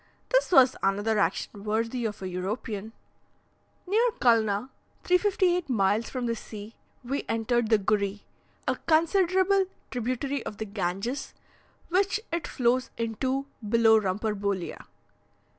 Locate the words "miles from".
5.69-6.25